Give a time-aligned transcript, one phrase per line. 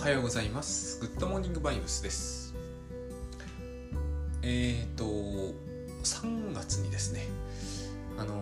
[0.00, 0.98] はようございます。
[1.00, 2.54] グッドモーニングバイブスです。
[4.40, 7.26] えっ、ー、と、3月にですね、
[8.16, 8.32] あの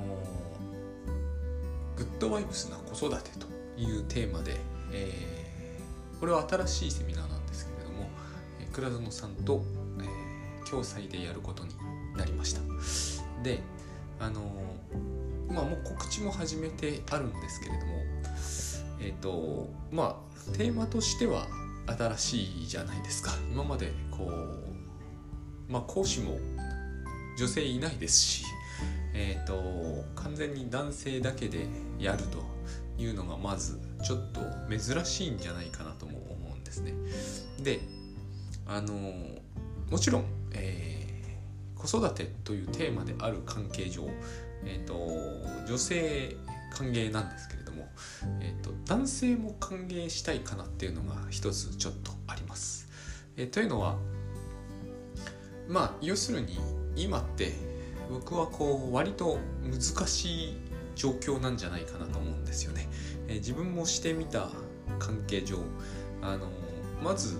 [1.97, 4.55] グッドバイブスな子育てというテーマで、
[4.93, 8.09] えーこれは新しいセミナーなんですけれども、
[8.73, 9.65] 倉園さんと、
[10.01, 11.71] えー共催でやることに
[12.17, 12.61] なりました。
[13.43, 13.59] で、
[14.21, 14.43] あの
[15.49, 17.93] まあもう告知も始めてあるんですけれども、
[19.01, 21.47] えっ、とまあテーマとしては
[21.87, 23.33] 新しいじゃないですか。
[23.53, 26.39] 今までこうまあ講師も
[27.39, 28.45] 女性いないですし
[29.15, 31.67] えっ、と完全に男性だけで
[31.99, 32.45] やると
[32.99, 36.93] いうのがまずちょっと珍しいんじゃないかなとも思うんですね。
[37.63, 37.81] で
[38.67, 38.93] あの
[39.91, 40.99] もちろん、えー
[41.79, 44.09] 子育てというテーマである関係上、
[44.65, 44.95] えー、と
[45.67, 46.37] 女性
[46.73, 47.58] 歓迎なんですけど、
[48.41, 52.89] えー、と男性も歓迎したいかなっていうのが一つちょっとあります。
[53.37, 53.97] えーというのは
[55.69, 56.59] まあ要するに
[56.97, 57.53] 今って
[58.11, 60.57] 僕はこう割と難しい
[60.97, 62.89] 状況なんじゃないかなと思うんですよね。
[63.29, 64.51] えー自分もしてみた
[64.99, 65.59] 関係上
[66.23, 66.49] あの
[67.03, 67.37] まず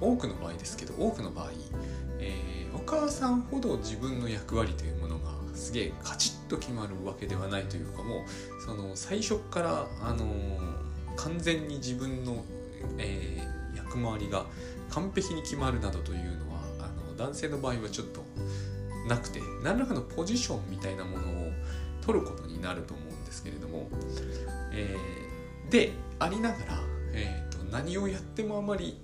[0.00, 1.50] 多くの場合ですけど多くの場合、
[2.18, 10.26] えーお母さんほど自分の役割というものがすげえカチッと決まるわけではないというかもうその最初から、あの
[11.16, 12.44] 完全に自分の、
[12.98, 14.44] えー役回りが
[14.90, 18.22] 完璧に決まるなどというのはあの男性の場合はちょっと
[19.08, 21.50] なくて何らかのポジションみたいなものを
[22.04, 23.88] 取ることになると思うんですけれども、
[24.72, 26.80] えーでありながら、
[27.14, 29.00] えーと何をやってもあまり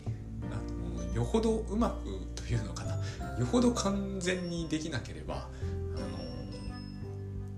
[0.50, 2.94] あのよほどうまくというのかな。
[3.38, 5.48] よほど完全にできなければ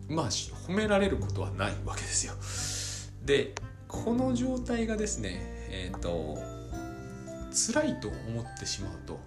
[0.09, 2.35] まあ褒められることはないわけですよ。
[3.25, 3.55] で
[3.89, 5.41] この状態がですね
[5.71, 6.39] えっ、と
[7.53, 9.19] 辛いと思ってしまうと、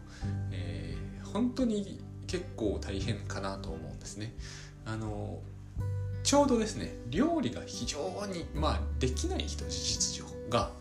[0.51, 0.89] えー
[1.33, 4.33] 本当に結構大変かなと思うんですね。
[4.85, 5.39] あの
[6.23, 10.71] ちょうどですね料理が非常にまあできない人実上が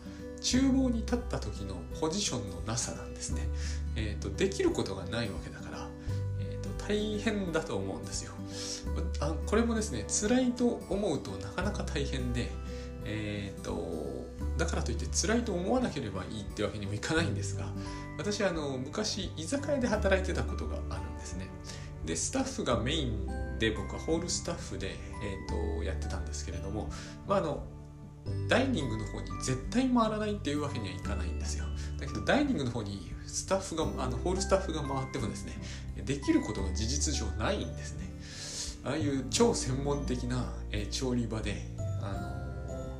[0.41, 3.41] 厨房に立った時のポジションのなさなんですね。
[3.95, 5.87] えー、とできることがないわけだから、
[6.39, 8.33] えー、と大変だと思うんですよ。
[9.19, 12.49] あこれもですね辛いと思うとなかなか大変で、
[13.05, 14.27] えー、と
[14.57, 17.65] だからといって辛いと思わなければいいってわけにもいかないんですが
[18.17, 21.47] 私あの昔居酒屋で働いてたことがあるんですね。
[22.05, 26.89] でスタッフがメインで僕はホールスタッフで、えー、とやってたんですけれども、
[27.27, 27.63] まあ、あの
[28.47, 31.65] ダイニングの方に絶対回らないっていうわけにはいかないんですよ
[31.99, 35.53] だけどダイニングの方にスタッフがあのホールスタッフが回ってもですね
[36.03, 38.08] できることが事実上ないんですね
[38.89, 41.61] ああいう超専門的な、え調理場で
[42.01, 42.99] あの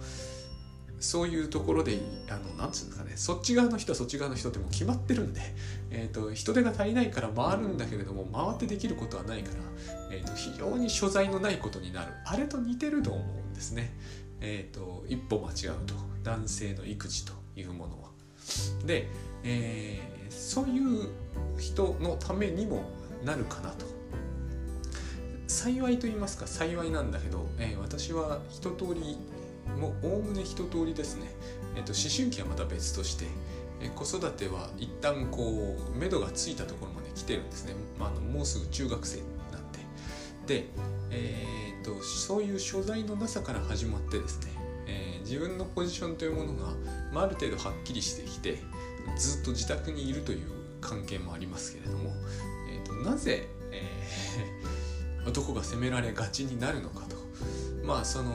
[0.99, 5.41] そういうところであのなんつうんですかねそっち側の人はそっち側の人ってもう決まってるんで、
[5.89, 9.55] えー、と人手が足りないから回るんだけれども回ってできることはないから、
[10.11, 13.91] えー、と非常に所在のないことになるあれと似てると思うんですね。
[14.41, 18.09] えー、と一歩間違うと男性の育児というものは。
[18.85, 19.07] で、
[19.43, 19.99] え
[20.29, 21.09] そういう
[21.57, 22.83] 人のためにも
[23.25, 23.98] なるかなと。
[25.49, 29.17] 幸いと言いますか幸いなんだけど、えー私は一通り
[29.79, 31.31] もうおおむね一通りですね、
[31.75, 33.25] えー、と思春期はまた別として、
[33.81, 39.17] えー子育ては一旦こう目処がついたところまで来てるんですね、まあ、あのもうすぐ中学生
[39.51, 39.79] なんで。
[40.61, 40.67] で、
[41.09, 44.51] えー、とそういう所在のなさから始まってですね、
[44.87, 46.73] えー自分のポジションというものが、
[47.13, 48.57] まあ、ある程度はっきりしてきて
[49.15, 50.39] ずっと自宅にいるという
[50.81, 52.11] 関係もありますけれども、
[52.71, 53.47] えー、となぜ、
[55.25, 57.15] 男が責められがちになるのかと。
[57.85, 58.33] まあその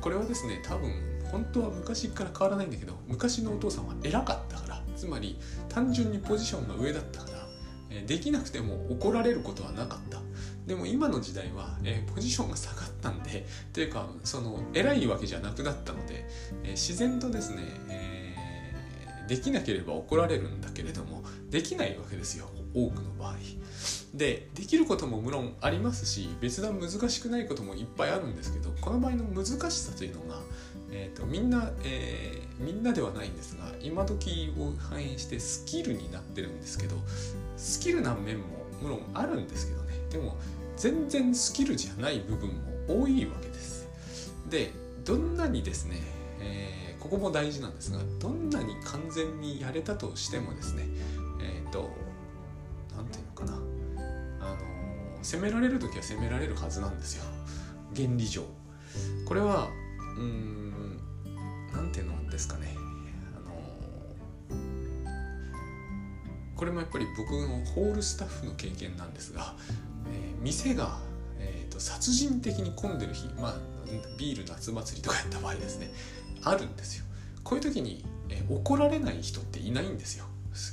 [0.00, 0.90] これはですね多分
[1.30, 4.80] 本当は昔から変わらないんだけど昔のお父さんは偉かったから。
[4.96, 5.38] つまり
[5.70, 10.20] 単純にポジションが上だったから、できなくても怒られることはなかった。
[10.66, 16.26] でも今の時代は、えーポジションが下がったんでというかその偉いわけじゃなくなったので、
[16.64, 22.50] えー自然とですね、えーできなければ怒られるんだけれどもできないわけですよ。
[22.74, 23.34] 多くの場合。
[24.14, 30.40] でできることも無論ありますし別段難しくないこともいっぱいあるんですけどこの場合の難しさというのが、
[30.90, 36.96] えー、とみんな、えーみんなではないんですが今時を反映してスキルになってるんですけど
[37.56, 38.44] スキルな面も
[38.82, 39.94] 無論あるんですけどね。
[40.10, 40.36] でも
[40.76, 43.88] 全然スキルじゃない部分も多いわけです。
[44.50, 44.72] で
[45.04, 46.02] どんなにですね、
[46.40, 50.84] えーここも大事なんですがどんなに完全にやれたとしてもですね
[51.40, 51.90] えっ、と
[55.22, 57.24] 責められる時は責められるはずなんですよ。
[57.94, 58.44] 原理上。
[59.26, 59.68] これは
[60.18, 60.98] うん
[61.72, 62.74] 何ていうのですかね。
[63.36, 63.50] あの
[66.56, 69.54] これもやっぱり僕のホールスタッフの経験なんですが、
[70.12, 70.98] えー、店が、
[71.38, 73.56] えーと、殺人的に混んでる日まあ
[74.18, 75.90] ビール夏祭りとかやった場合ですね。
[76.42, 77.04] あるんですよ。
[77.42, 80.26] こういう時に、えー、怒られない人っていないんですよ。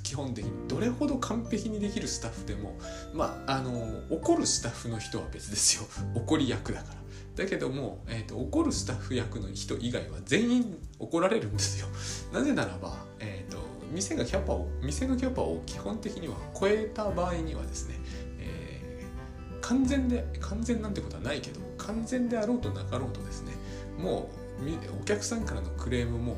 [0.04, 2.78] 基本的にどれほど完璧にできるスタッフでも
[3.14, 5.88] まああの怒るスタッフの人は別ですよ。
[6.16, 6.98] 怒り役だから。
[7.36, 11.88] だけども、えーと、怒るスタッフ役の人以外は全員怒られるんですよ。
[12.34, 13.60] なぜならば、えーと、
[13.92, 17.96] 店がキャパを店のキャパを基本的には超えた場合にはですね、
[18.40, 23.54] えー、完全で完全なんてことはないけど完全であろうとなかろうとですね
[23.98, 26.38] もうお客さんからのクレームも、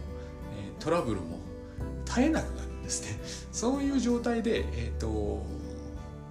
[0.57, 1.39] えー、トラブルも
[2.05, 2.68] 絶えなくなる。
[2.89, 3.19] ですね。
[3.51, 5.45] そういう状態で、えーと、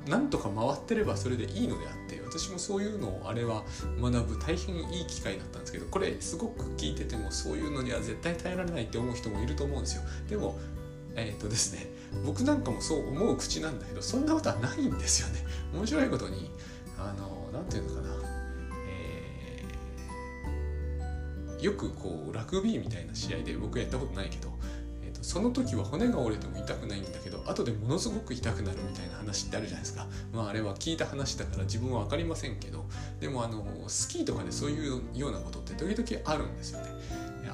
[0.08, 3.62] なんとか回ってればそれでいいのであって私もそういうのをあれは
[4.00, 10.02] 学ぶ大変いい機会だったんですけどこれすごく聞いててもそういうのには絶対耐えられないって思う人もいると思うんですよ。
[10.28, 10.58] でも
[11.14, 11.86] えっ、ー、とですね
[12.24, 15.44] 僕なんかもそう思う口なんだけどそんなことはないんですよね。
[15.74, 16.50] 面白いことに
[16.98, 18.14] あの何て言うのかな、
[21.60, 24.48] え、よくこうラグビーみたいな試合で僕やったことないけど
[25.28, 30.06] その時は骨が折れても痛くないんだけど後でものすごく痛くなるみたいな話ってあるじゃないですか。
[30.32, 32.86] まああれは聞いた話だから自分は分かりませんけど
[33.20, 36.88] でもあのスキーとかでそういうようなことって時々あるんですよね。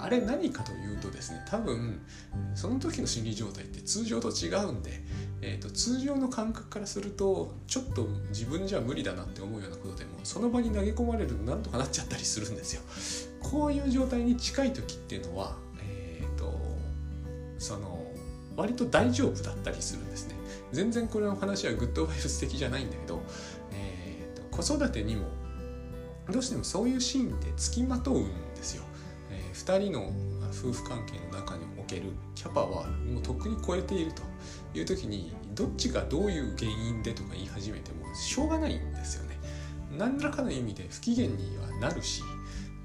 [0.00, 2.00] あれ何かというとですね多分
[2.54, 5.02] その時の心理状態って通常と違うんで、
[5.40, 12.82] えーと、通常の感覚からするとちょっと自分じゃ無理だなって思うようなことでもその場に投げ込まれるとなんとかなっちゃったりするんですよ。
[13.40, 15.56] こういう状態に近い時っていうのは
[17.58, 18.04] その
[18.56, 20.34] 割と大丈夫だったりするんですね。
[20.72, 23.22] 全然これの話はグッドバイブス的じゃないんだけど、
[23.72, 25.28] えーと、子育てにも
[26.30, 28.82] どうしてもそういうシーンってつきまとうんですよ、
[29.30, 30.10] えー、2人の
[30.50, 34.22] 夫婦関係の中におけるキャパはもうとっくに超えていると。
[34.74, 39.38] いう時にどっちがどういう原因でとか言い始めてもしょうがないんですよね。
[39.96, 42.22] 何らかの意味で不機嫌にはなるし、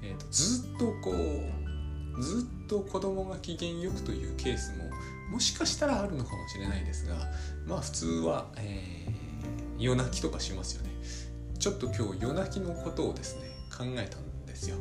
[0.02, 4.84] えーとずっとこうずっとと子供が機嫌よくというケースも
[5.28, 7.16] もしかしたらあるのかもしれないですが
[7.66, 10.90] まあ普通は、えー、夜泣きとかしますよね。
[11.58, 14.76] ちょっと今日夜泣きのことをですね考えたんですよ。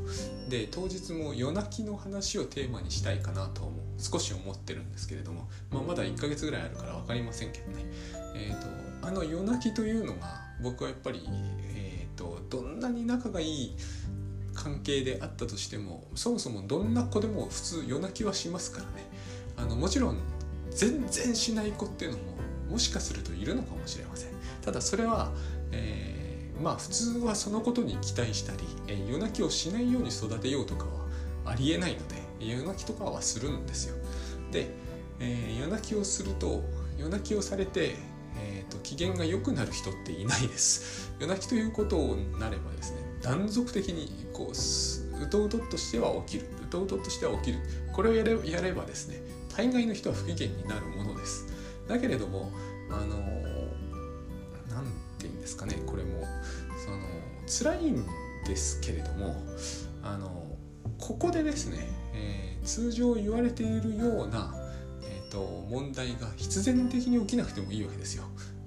[0.50, 7.86] で当日も夜泣きの話をテーマにしたいかなと思う少し思ってるんですけれども、まあ、まだ1ヶ月ぐらいあるから分かりませんけどね。
[8.36, 8.62] えっ、ー、
[9.02, 13.76] とあの夜泣きというのが僕はやっぱり、えーとどんなに仲がいい
[14.60, 19.10] 関係であったとしてもそもそもどんな子でも普通夜泣きはしますからね。
[19.56, 20.18] あのもちろん
[20.70, 22.24] 全然しない子っていうのも
[22.72, 24.32] もしかするといるのかもしれません。
[24.62, 25.32] ただそれは、
[25.72, 30.92] えー、まあ普通はそのことに期待したり、えー、夜泣きをしないように育てようとかは
[31.46, 33.96] ありえないので夜泣きとかはするんですよ。
[34.52, 34.68] で、
[35.22, 36.64] えー、夜泣きをすると
[36.98, 37.96] 夜泣きをされて、
[38.38, 41.14] えーと、機嫌が良くなる人っていないです。
[41.20, 46.50] 夜泣きということになればですね断続的にこううとうととしては起きる。
[46.64, 47.60] うとうととしては起きる。
[47.94, 49.22] これをやれやればですね
[49.56, 51.48] 大概の人は不機嫌になるものです。
[51.88, 52.52] だけれども
[52.90, 53.18] あの
[54.70, 54.86] 何
[55.18, 56.24] て言うんですかねこれも。
[56.86, 56.98] その
[57.46, 58.06] 辛いん
[58.46, 59.36] ですけれども
[60.02, 60.56] あの
[60.98, 64.56] ここでですね、えー、通常言われているような、
[65.04, 68.24] えーと問題が必然的に起きなくてもいいわけですよ。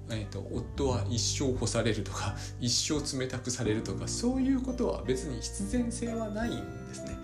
[0.09, 7.17] えーと、夫は一生干されるとか 一生冷たくされるとかそういうことは別に必然性はないんですね。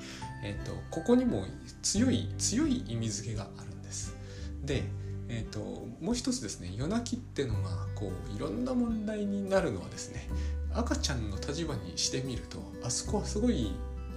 [0.43, 1.45] えーと、ここにも
[1.81, 4.15] 強い強い意味付けがあるんです。
[4.63, 4.83] で、
[5.27, 5.59] えーと、
[6.01, 10.27] もう一つですね夜泣きってのがこういろんな問題になるのはですね
[10.73, 13.71] 赤ちゃんの立場にしてみるとあそこはすごい、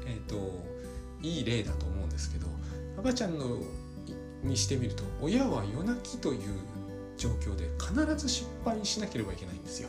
[0.07, 0.37] えー、と
[1.23, 2.47] いい例だと思うんですけど
[2.99, 3.59] 赤ちゃんの
[4.42, 6.38] にしてみると親は夜泣きという
[7.23, 9.88] 状況で必ず失敗しなければいけないんですよ。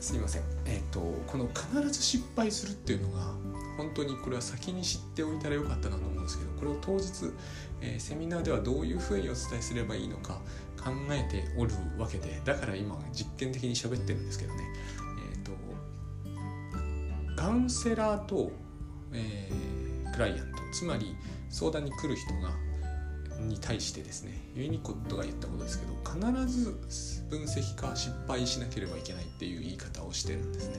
[0.00, 3.32] すいません、えーと、この必ず失敗するっていうのが
[3.78, 7.32] 本当にこれは先に知っておいたらよかったなと思うんですけどこれを当日、
[7.80, 10.42] えー、セミナーではどういうふうにお伝えすればいいのか
[10.76, 14.62] 考えておるわけでだから今実験的に喋ってるんですけどね、
[15.32, 15.52] えーと、
[17.34, 18.52] カウンセラーと、
[19.14, 21.16] えー、クライアントつまり
[21.48, 22.50] 相談に来る人が
[23.40, 26.76] に対してですねユニコットが言ったことですけど必ず
[27.28, 30.76] 分析か失敗しなければいけないっていう言い方をしてるんですね。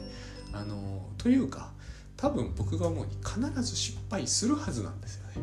[0.53, 1.73] あのというか
[2.15, 5.33] 多分僕が思うに必ず失敗するはずなんですよね。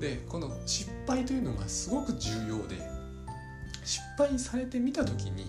[0.00, 2.76] でこの失敗というのがすごく重要で
[3.84, 5.46] 失敗されてみた時に、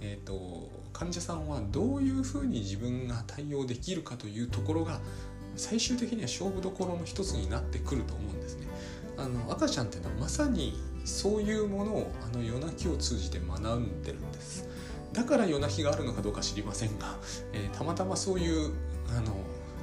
[0.00, 5.00] えーと患者さんはどういうふうに自分が対応できるかというところが
[5.54, 8.66] 最終的には勝負どころの一つになってくると思うんですね。
[9.16, 10.76] あの赤ちゃんっていうのはまさに
[11.08, 14.68] そういうものをあの夜泣きを通じて学んでるんです。
[15.12, 17.16] だから夜泣きがあるのかどうか知りませんが、
[17.52, 18.72] えー、たまたまそういう
[19.16, 19.34] あの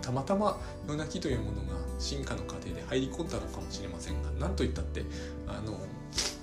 [0.02, 5.04] たまたま夜泣きというものが進化の過程で入り込んだのかもしれませんが何といったって
[5.48, 5.80] あの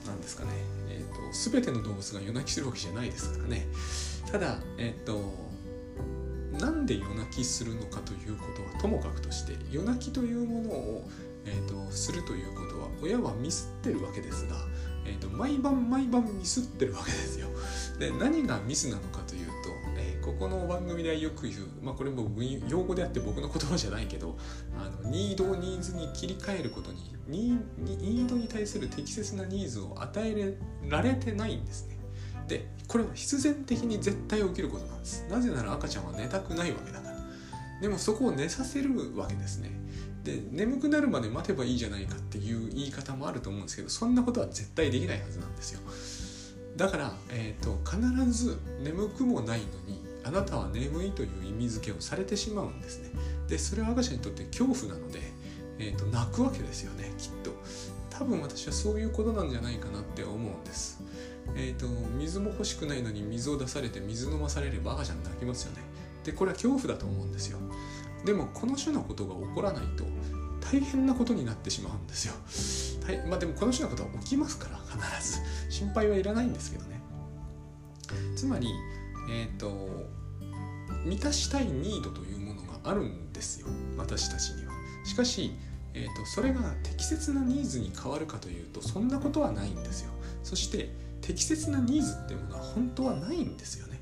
[0.04, 0.50] 何ですかね、
[0.88, 3.66] えーと、全ての動物が夜泣きするわけじゃないですからね。
[4.30, 5.52] ただえっ、ー、と
[6.58, 11.08] なんで夜泣きするのかということはともかくとして夜泣きというものを、
[11.46, 14.56] えーと、するということは親はミスってるわけですが、
[15.04, 17.48] えーと毎晩毎晩ミスってるわけですよ。
[17.98, 19.52] で何がミスなのかというと、
[19.96, 22.28] えー、ここの番組ではよく言う、まあ、これも
[22.68, 24.36] 用語であって僕の言葉じゃないけど
[24.76, 30.56] あのニードをニーズに切り替えることにニードに対する適切なニーズを与え
[30.88, 31.98] られてないんですね。
[32.48, 37.16] でこれは必然的に絶対起きることなんですなぜなら赤ちゃんは寝たくないわけだから
[37.80, 39.70] でもそこを寝させるわけですね
[40.24, 45.80] で眠くなるまで待てばいいじゃないかっていう言い方もあると思うんですけどそんなことは絶対できないはずなんですよ。
[46.76, 48.00] だから、えーと、必
[48.32, 53.10] ず眠くもないのにあなたは眠いという意味付けをされてしまうんですね。
[53.48, 55.20] でそれは赤ちゃんにとって恐怖なので、
[55.78, 57.52] えーと、泣くわけですよねきっと。
[58.10, 61.02] 多分私はそういうことなんじゃないかなって思うんです。
[61.56, 61.86] えーと、
[62.16, 65.82] 水も欲しくないのに水を出されて水飲まされれば赤ちゃん泣きますよね。
[66.24, 67.58] でこれは恐怖だと思うんですよ。
[68.24, 70.04] でもこの種のことが起こらないと
[70.60, 72.34] 大変なことになってしまうんですよ。
[73.28, 75.40] まあでもこの種のことは起きますから必ず。
[75.70, 77.00] 心配はいらないんですけどね。
[78.36, 78.68] つまり
[79.30, 79.88] えっ、ー、と
[81.04, 83.66] 満たしたいニードというものがあるんですよ。
[83.96, 84.72] 私たちには。
[85.04, 85.52] しかし、
[85.94, 90.12] えーと、それが適切なニーズに変わるかというとそんなことはないんですよ。
[90.44, 94.00] そして適切なニーズっていうものは本当はないんですよね。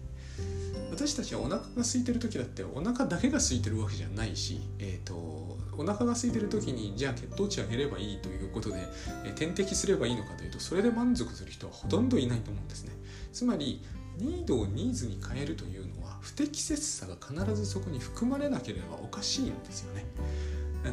[0.91, 5.41] 私たちはお腹が空いてる時だってお腹だけが空いてるわけじゃないし、えーと
[5.81, 8.87] お腹が空いてる時にじゃあ血糖値上げればいいということで、
[9.25, 12.93] え点滴すればいいのかというとそれで満足する人はほとんどいないと思うんですね。
[13.33, 13.83] つまり
[14.19, 20.05] ニードをニーズに変えるというのは不適切さが必ずそこに含まれなければおかしいんですよね。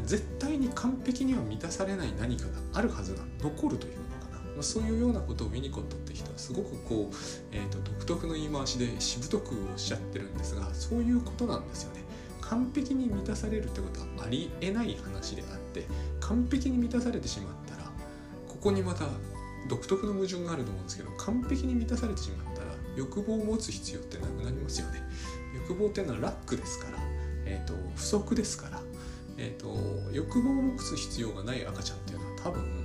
[0.06, 3.94] 絶対に完璧には満たされない何かがあるはずな残るという、
[4.58, 7.16] まあ、そういうようなことをウィニコットって人はすごくこう、
[7.52, 12.02] えーと、独特の言い回しでしぶとくおっしゃってるんですがそういうことなんですよね。
[12.42, 15.86] 完璧に満たされるってことはありえない話であって
[16.22, 17.84] 完璧に満たされてしまったら
[18.48, 19.06] ここにまた
[19.70, 25.04] 独特の矛盾があると思うんですけど完璧に満たされてしまったら欲望を持つ必要ってなくなりますよね。
[25.54, 26.98] 欲望っていうのはラックですから、
[27.46, 28.82] えーと、不足ですから、
[29.38, 29.76] えーと、
[30.12, 32.77] 欲望を持つ必要がない赤ちゃんっていうのは多分、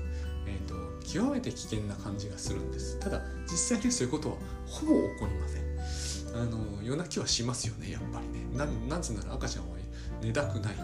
[1.12, 2.98] 極めて危険な感じがするんです。
[2.98, 6.42] ただ実際にそういうことはほぼ起こりません。
[6.42, 8.46] あの夜泣きはしますよねやっぱりね。
[8.56, 8.64] な
[8.96, 9.76] なぜなら赤ちゃんは
[10.22, 10.74] 寝たくない、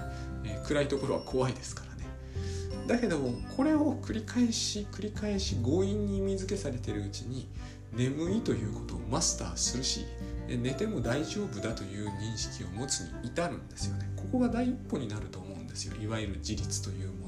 [0.45, 2.05] えー、暗いところは怖いですからね。
[2.87, 7.49] だけどもこれを繰り返し繰り返し強引に意味付けされてるうちに
[7.95, 10.05] 眠いということをマスターするし
[10.47, 14.11] 寝ても大丈夫だという認識を持つに至るんですよね。
[14.17, 15.95] ここが第一歩になると思うんですよ。
[16.03, 17.28] いわゆる自立というも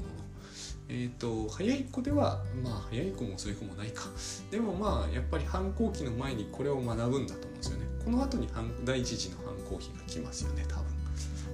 [0.91, 4.09] えっ、ー、と早い子ではまあ早い子も遅い子もないか。
[4.51, 7.85] でもまあやっぱり反抗期の前にこれを学ぶんだと思うんですよね。
[8.03, 8.49] この後に
[8.83, 10.85] 第一次の反抗期が来ますよね多分。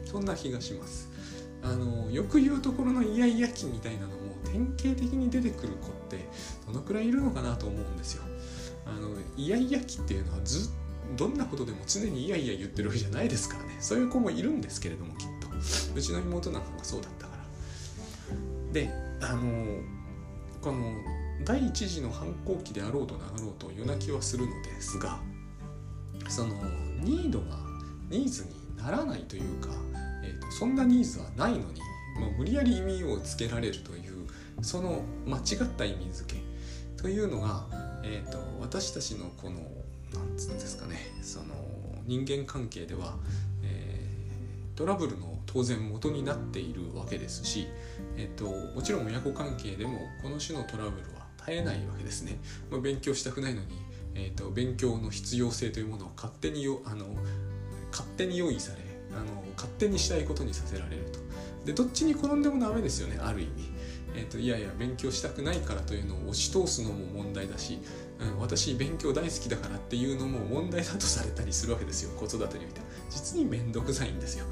[0.05, 1.09] そんな気がします。
[1.61, 4.15] あのよく言うところのイヤイヤ期みたいなのも
[4.45, 6.27] 典型的に出てくる子って
[6.65, 8.23] どのくらいいるのかなと思うんですよ。
[8.85, 10.69] あのイヤイヤ期っていうのはず
[11.15, 13.77] どんなことでも常にイヤイヤ言ってるわけじゃないですからね。
[13.79, 15.47] そういう子もいるんですけれどもきっと。
[15.95, 17.43] うちの妹なんかがそうだったから。
[18.73, 19.81] であの
[20.61, 20.93] この
[21.43, 25.19] 第一次の反抗期であろうとなろうと夜泣きはするのですが
[26.27, 26.55] その
[27.01, 27.57] ニードが
[28.09, 29.69] ニーズにならないというか、
[30.23, 31.81] えーと、そんなニーズはないのに、
[32.19, 34.27] まあ、無理やり意味をつけられるという
[34.61, 36.41] その間違った意味付け
[37.01, 37.65] というのが、
[38.03, 39.61] えーと、私たちのこの
[40.13, 41.45] 何つうんですかねその
[42.05, 43.15] 人間関係では、
[43.63, 47.67] えー、トラブルの当然元になっているわけですし、
[48.15, 52.37] えーと、もちろん親子関係でもこの種のトラブルは絶えないわけですね。
[52.69, 53.87] まあ、勉強したくないのに
[54.17, 57.05] えーと、勉強の必要性というものを勝手によあの
[57.91, 58.81] 勝手に用意され
[59.15, 59.25] あの
[59.55, 61.19] 勝手にしたいことにさせられると。
[61.65, 63.51] でどっちに転んでもダメですよねある意味、
[64.15, 67.79] えーと、いやいや勉強したくないからというのを押し通すのも問題だし、
[68.19, 72.17] うん、私勉強大好きだからっていうのも問題だとされたりするわけですよ。
[72.17, 72.79] 子育てにおいて。
[72.79, 74.45] は実に面倒くさいんですよ、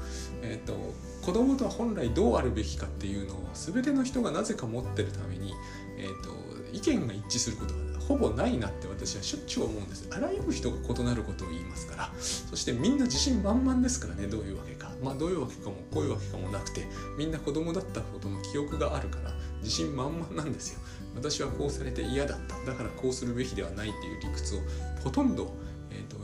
[0.48, 0.74] えーと、
[1.22, 5.54] 子供とは本来どうあるべきかっていうのを全ての人がなぜか持ってるために、
[5.98, 6.30] えー、と
[6.72, 10.08] 意見が一致することがほぼないなって私はしょっちゅう思うんです。
[10.12, 14.92] あらゆる人が異なることを言いますからそしてみんな自信満々ですからねどういうわけか。
[15.02, 16.86] まあどういうわけかもこういうわけかもなくて
[17.18, 20.80] みんな子供だったことの記憶があるから自信満々なんですよ。
[21.16, 22.70] 私はこうされて嫌だった。
[22.70, 24.58] だからこうするべきではないっていう理屈を
[25.02, 25.52] ほとんど、
[25.90, 26.18] えーと、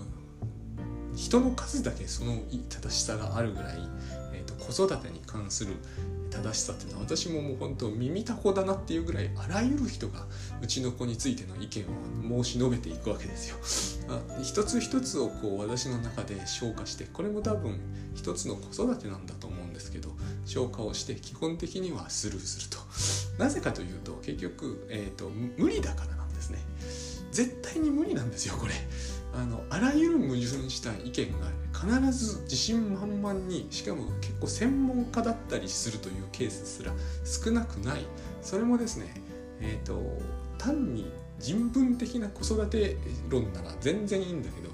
[1.23, 2.37] 人の数だけその
[2.69, 3.79] 正しさがあるぐらい、
[4.33, 5.75] えーと、子育てに関する
[6.31, 10.26] 正しさっていうのは私ももう本当耳たこだなっていうぐらいあらゆる人が
[10.61, 11.85] うちの子についての意見
[12.38, 13.57] を申し述べていくわけですよ。
[14.43, 17.79] 一つ一つをこう私の中で消化してこれも多分
[18.14, 20.11] 一つの子育てなんだと思うんですけど
[20.45, 22.79] 消化をして基本的にはスルーすると。
[23.38, 26.59] なぜかというと結局、えーと、無理だからなんですね。
[27.31, 28.73] 絶対に無理なんですよこれ。
[29.35, 36.93] あのあらゆる矛盾した意見が必ず自信満々にしかも結構専門家だったりするというケースすら
[37.25, 38.05] 少なくない。
[38.43, 39.15] それもですね
[39.61, 40.21] えっ、ー、と
[40.59, 42.97] 単に人文的な子育て
[43.29, 44.71] 論なら全然いいんだけど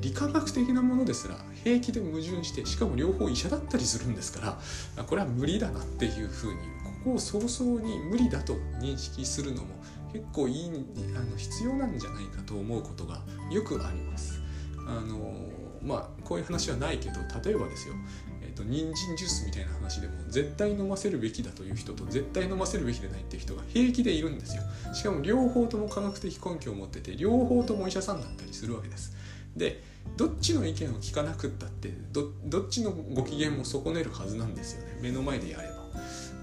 [0.00, 4.58] 理化学的なものですら平気で矛盾してしかも両方医者だったりするんですか
[4.96, 6.58] らこれは無理だなっていうふうに
[7.04, 9.68] ここを早々に無理だと認識するのも
[10.12, 10.70] 結構いい
[11.16, 14.40] あの必要なんじゃないかと思うことがよくあります。
[14.86, 15.34] あの
[15.82, 17.94] まあこういう話はないけど例えばですよ、
[18.40, 24.62] えーと、人参ジュースみたいな話でも絶対飲ませるべきだという人と絶対飲ませるべきでないっていう人が平気でいるんですよ。
[24.94, 29.16] しかも両方とも科学的根拠を持ってて両方ともお医者さんだったりするわけです。
[29.56, 29.82] で
[30.16, 34.98] どっちの意見を聞かなくったってどっちのご機嫌も損ねるはずなんですよね。
[35.00, 35.71] 目の前でやれ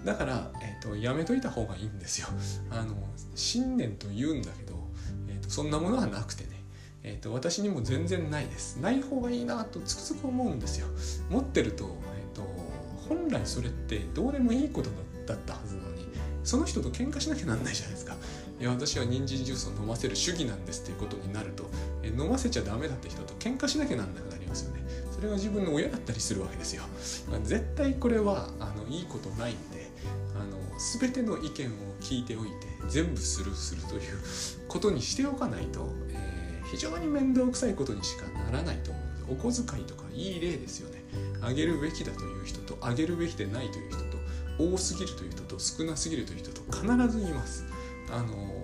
[0.06, 2.27] だから、えーと、やめといた方がいいんですよ。
[2.72, 2.96] あの
[3.36, 4.75] 信念と言うんだけど、
[5.27, 6.60] えーとそんなものはなくてね。
[7.01, 8.77] えーと、私にも全然ないです。
[8.77, 10.88] ない方がいいなとつくづく思うんですよ。
[11.29, 12.44] 持ってると,、えーと、
[13.08, 14.89] 本来それってどうでもいいこと
[15.25, 16.08] だったはずなのに
[16.44, 18.15] その人と喧嘩しなきゃなんないじゃないですか。
[18.60, 21.70] いや私は人参ジュースを飲ませる主義なんですっていうことになると、
[22.03, 24.82] えー、飲ませちゃダメだって人と喧嘩しなきゃなんなくなりますよね。
[25.15, 26.84] それが自分の親だったりするわけですよ、
[27.29, 29.56] まあ、絶対これはあのいいことないん
[31.00, 32.53] 全ての意見を聞いておいて
[32.88, 34.01] 全部スルーするという
[34.68, 36.39] ことにしておかないと、えー
[36.70, 41.03] 非常に面倒くさいことにしかならないと思うのでお小遣いとかいい例ですよね。
[41.42, 44.18] あげるべきだという人とあげるべきでないという人と
[44.59, 47.65] 多すぎるという人と少なすぎるという人と必ずいます。
[48.11, 48.63] あの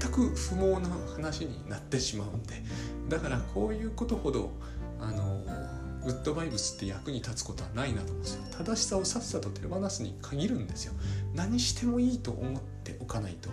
[0.00, 2.62] 全く不毛な話になってしまうんで。
[3.08, 4.50] だからこういうことほど
[5.00, 5.42] あの
[6.06, 8.42] グッドバイブスって役に立つことはないなと思うんですよ。
[8.56, 10.92] 正しさをさっさと手放すに限るんですよ。
[11.34, 13.50] 何してもいいと思っておかないと,、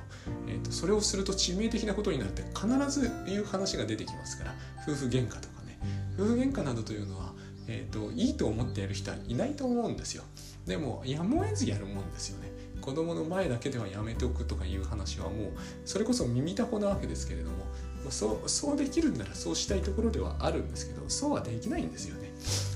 [0.47, 4.55] えーと、それをすると致命的なことになって必ずいう話が出てきますから。
[4.87, 5.79] 夫婦喧嘩とかね。
[6.15, 7.33] 夫婦喧嘩などというのは、
[7.67, 10.23] えーと、いいと思ってやる人はいないと思うんですよ。
[10.67, 12.51] でもやむを得ずやるもんですよね。
[12.81, 15.51] 子供の前だけではやめておくとかいう話はもう
[15.85, 17.65] それこそ耳たこなわけですけれども
[18.09, 22.15] そうそうできるんならそうしたいところではあるんですけどそうはできないんですよ。
[22.21, 22.22] ね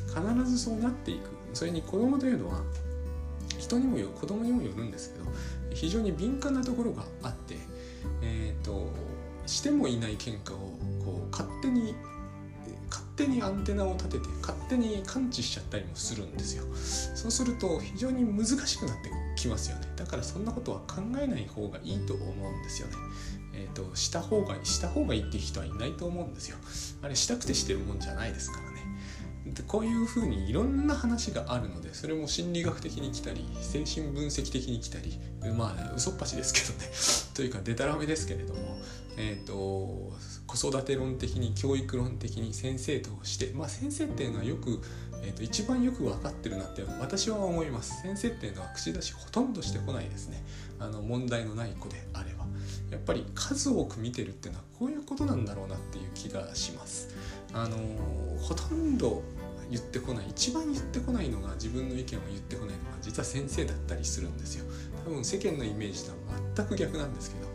[0.07, 1.29] 必ずそうなっていく。
[1.53, 2.61] それに子供というのは
[3.57, 5.25] 人にもよ子供にもよるんですけど
[5.73, 7.55] 非常に敏感なところがあって
[8.21, 8.87] え、ー、と
[9.45, 11.95] してもいない喧嘩をこう勝手に
[12.89, 16.63] 勝手にアンテナを立てて勝手に感知しちゃったりもするんですよ。
[17.15, 19.87] そうすると非常に難しくなってきますよね。
[19.95, 22.93] だからそんなことは考えない方がいいと思うんですよね。
[23.53, 26.57] えーと、した方がした方がいいっていう人はいないと思うんですよ。
[27.01, 28.76] あれしたくてしてるもんじゃないですからね。
[29.67, 35.19] こういうふうにいろんな話があるのでそれも心理学的に来たり精神分析的に来たり
[35.55, 36.91] まあ嘘っぱちですけどね。
[37.33, 38.79] というかデタラメですけれども、
[39.15, 40.11] えーと、
[40.47, 44.81] 子育て論的に教育論的に先生としてまあ先生っていうのはよく、
[45.21, 48.01] えーと、一番よく分かってるなって私は思います。
[48.01, 50.43] 先生っていうのは口出しほとんどしてこないですね。
[50.79, 52.47] あの問題のない子であれば。
[52.91, 57.09] やっぱり数多く見てるっていうのはこういうことなんだろうなっていう気がします。
[57.53, 57.77] あの
[58.39, 59.23] ほとんど
[59.69, 64.65] 言ってこない一番言ってこないのが自分の意見を言ってこないのが実は先生だったりするんですよ。
[65.05, 66.17] 多分世間のイメージとは
[66.55, 67.47] 全く逆なんですけど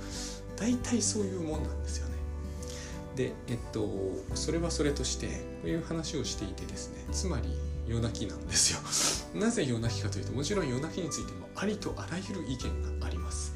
[0.57, 2.14] 大体そういうもんなんですよね。
[3.16, 3.88] でえっと
[4.35, 5.33] それはそれとしてこ
[5.64, 7.48] ういう話をしていてですねつまり
[7.87, 8.81] 夜泣きなんですよ。
[9.40, 13.55] なぜ夜泣きかというともちろん夜泣きについてもありとあらゆる意見があります。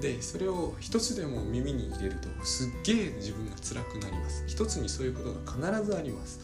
[0.00, 4.44] でそれを一つでも耳に入れるとすっげえ自分が辛くなります。
[4.46, 6.40] 一つにそういうことが必ずあります。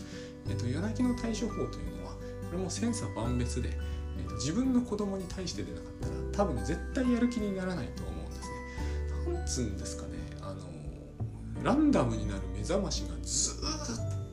[0.49, 2.19] えっと、夜泣きの対処法というのはこ
[2.53, 3.71] れも千差万別で、
[4.19, 8.49] えっと、自分の子供に対してでなかったら多分絶対やる気にならないと思うんです
[9.29, 9.35] ね。
[9.35, 10.11] なんつうんですかね
[10.43, 10.61] あの
[11.63, 13.53] ランダムになる目覚ましがず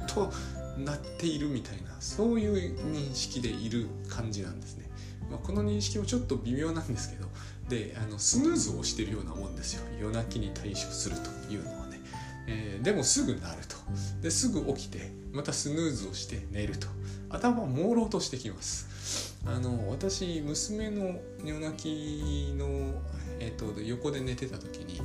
[0.03, 0.31] っと
[0.77, 4.89] 鳴っているみたいなそういう認識でいる感じなんですね。
[5.29, 7.27] まあ、この認識もちょっと微妙なんですけど
[7.69, 11.15] であのスヌーズをしてるようなもんですよ夜泣きに対処する
[11.47, 12.01] というのはね、
[12.47, 13.77] えー、でもすぐなると
[14.21, 16.87] ですぐ起きてまたスヌーズをして寝ると。
[17.29, 19.37] 頭朦朧としてきます。
[19.45, 23.01] あの私娘の夜泣きの、
[23.39, 25.01] えーと、横で寝てた時に、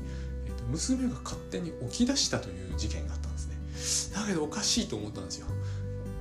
[0.46, 3.38] えーと、娘が勝手に起き出したという事件があったんで
[3.78, 4.20] すね。
[4.20, 5.46] だけどおかしいと思ったんですよ。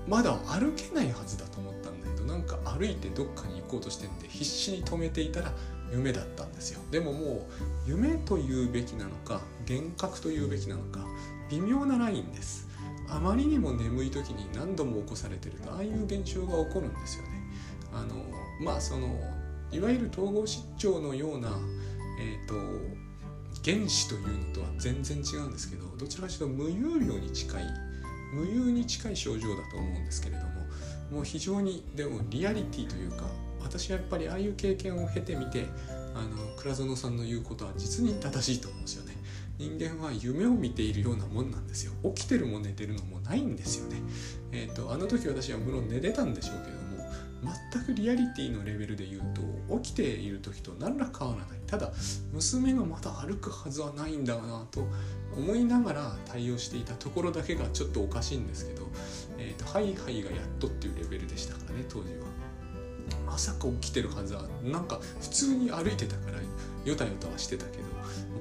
[0.08, 5.52] まだ歩けないはずだと思ったんだけどなんか歩いてどっかに行こうとしてんで必死に止めていたら
[5.92, 6.82] 夢だったんですよ。
[6.92, 7.48] でもも
[7.88, 11.06] う夢というべきなのか幻覚というべきなのか
[11.50, 12.65] 微妙なラインです。
[13.10, 17.30] あまりにも眠い時に何度も起こされてるとああいう現象が起こるんですよね
[17.94, 18.16] あの
[18.60, 19.20] まあその
[19.72, 21.50] いわゆる統合失調のような
[22.20, 22.56] え、ー、と
[23.64, 27.64] 原子というのとは全然違うんですけどどちらかというと無有量に近い
[28.34, 30.50] 無有に近い症状だと思うんですけれども
[31.12, 33.26] もう非常にでもリアリティというか
[33.62, 35.66] 私はやっぱりああいう経験を経てみて
[36.14, 39.15] あの倉園さんの言うことは実に正しいと思うんですよね。
[39.58, 41.94] 人間は夢を見ているようなもんなんですよ。
[42.16, 44.02] 起きてるも寝てるのもないんですよね。
[44.52, 46.86] えっ、ー、とあの時私は無論寝てたんでしょうけども
[47.74, 49.22] 全くリアリティのレベルで言う
[49.70, 51.60] と起きている時と何ら変わらない。
[51.68, 51.92] ただ
[52.34, 54.88] 娘がまだ歩くはずはないんだなと
[55.38, 58.88] 思いながら対応していたところだけがちょっとおかしいんですけど、
[59.38, 62.26] えーと、ハイハイがやっとっていうレベルでしたからね当時は。
[63.26, 66.40] まさか起きてるはずはなんか普通に歩いてたから
[66.86, 67.95] ヨタヨタはしてたけど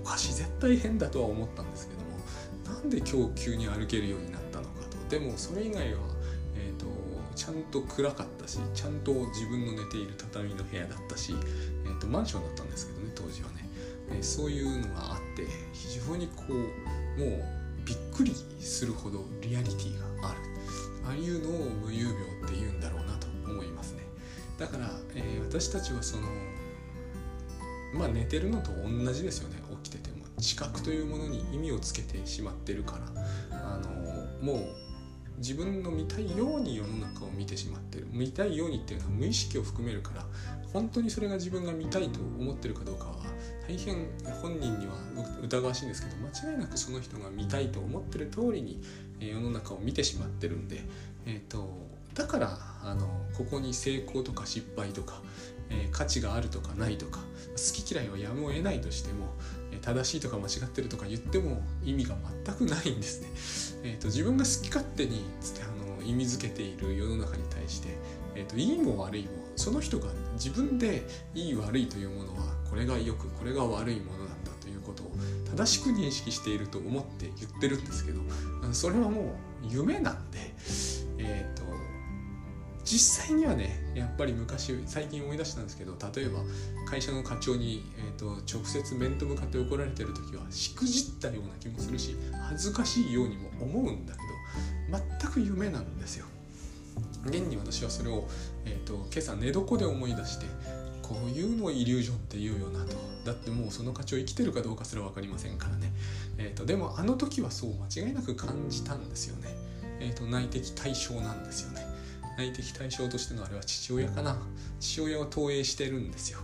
[0.05, 5.09] おかしい絶対変だとは思ったんですけどもなんで今日急に歩けるようになったのかと。
[5.09, 6.01] でもそれ以外は、
[6.55, 6.87] えーと、
[7.35, 11.35] ちゃんと暗かったしちゃんと自分の寝ている畳の部屋だったし、
[11.87, 13.69] えーと、マンションだったんですけどね当時はね、
[14.11, 17.45] えー、そういうのがあって非常にこうもう
[17.87, 20.39] びっくりするほどリアリティがある。
[21.07, 24.03] ああいうのを無有病って言うんだろうなと思いますね。
[24.59, 26.29] だから、えー、私たちはその
[27.95, 29.65] まあ寝てるのと同じですよね。
[30.39, 32.99] 起きてても知覚というものに意味をつけてしまってるか
[33.51, 33.91] らあの
[34.43, 34.67] もう
[35.39, 38.07] 自分の見たいように世の中を見てしまってる。
[38.13, 40.25] 見たいようにっていうのは無意識を含めるから
[40.73, 43.17] 本当にそれが自分が見たいと思ってるかどうかは
[43.69, 44.07] 大変
[44.43, 44.95] 本人には
[45.43, 48.81] 疑わしいんですけど間違いなくその人が見たいと思ってる通りに
[49.21, 50.81] 世の中を見てしまってるんで、
[51.27, 51.71] えーと、
[52.15, 55.21] だからあのここに成功とか失敗とか、
[55.71, 57.21] えー、価値があるとかないとか
[57.57, 59.35] 好き嫌いはやむを得ないとしても
[59.85, 62.17] 正しいとか間違ってるとか言っても意味が
[62.47, 63.29] 全くないんですね。
[63.93, 65.25] えーと、自分が好き勝手に
[65.61, 67.89] あの意味づけている世の中に対して、
[68.35, 75.13] えーと、いいも悪いもその人が自分でいい悪いというものはこれが良くこれが悪いものなんだということを
[75.55, 78.23] 正しく認識していると思って言ってるんですけど
[78.73, 80.55] それはもう夢なんで、
[81.19, 81.64] えーと
[82.85, 86.41] 実際にはねやっぱり昔最近思い出したんですけど例えば
[86.87, 92.17] 会社の課長に、えーと、直接面と向かって怒られてる時はしくじったような気もするし
[92.49, 94.21] 恥ずかしいようにも思うんだけ
[94.93, 96.27] ど全く夢なんですよ。
[97.27, 98.29] 現に私はそれを、
[98.67, 100.47] えーと、今朝寝床で思い出して
[101.03, 102.97] こういうのをイリュージョンって言うよなと。
[103.25, 105.91] だってもうその課長生きてるかどうかすら分かりませんからね、
[106.37, 109.49] えーと、でもあの時はそう間違いなく感じたんですよね、
[109.99, 111.94] えーと内的対象なんですよね。
[112.37, 114.37] 内的対象としてのあれは父親かな。
[114.81, 116.41] 父親を投影してるんですよ。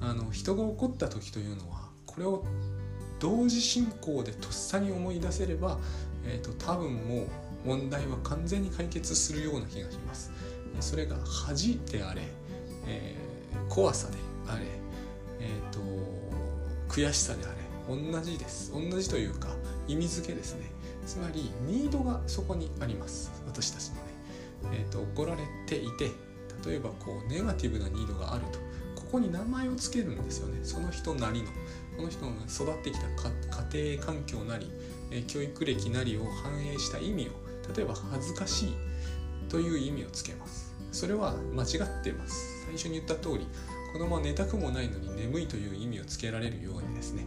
[0.00, 2.44] あの人が怒った時というのはこれを
[3.20, 5.78] 同時進行でとっさに思い出せれば、
[6.24, 7.26] えーと、多分もう
[7.64, 10.30] 問題は完全に解決するような気がします。
[10.80, 12.22] それが恥であれ、
[12.86, 14.66] えー、怖さであれ、
[15.40, 15.80] えーと、
[16.88, 18.72] 悔しさであれ同じです。
[18.72, 19.48] 同じというか
[19.88, 20.70] 意味付けですね。
[21.06, 23.30] つまりニードがそこにあります。
[23.46, 24.03] 私たちのね
[24.72, 26.10] えーと、怒られていて
[26.66, 28.58] 例えばこうネガティブなニードがあると
[28.94, 30.58] ここに名前を付けるんですよね。
[30.64, 31.48] その人なりの。
[31.96, 33.06] この人が育ってきた
[33.72, 34.68] 家庭環境なり、
[35.12, 37.30] えー、教育歴なりを反映した意味を
[37.76, 38.74] 例えば恥ずかしい
[39.48, 40.74] という意味をつけます。
[40.90, 42.64] それは間違ってます。
[42.66, 43.46] 最初に言った通り
[43.92, 47.24] 子供は寝たくもないのに眠いという意味をつけられるようにですね